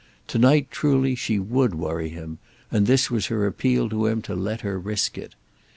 [0.29, 2.39] To night truly she would worry him,
[2.71, 5.35] and this was her appeal to him to let her risk it.